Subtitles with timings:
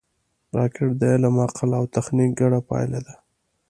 [0.57, 3.15] راکټ د علم، عقل او تخنیک ګډه پایله ده